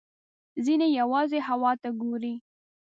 [0.65, 2.35] ځینې یوازې هوا ته ګوري.